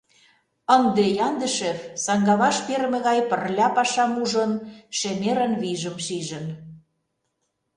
[0.77, 4.51] Ынде Яндышев, саҥгаваш перыме гай пырля пашам ужын,
[4.97, 6.45] шемерын вийжым шижын.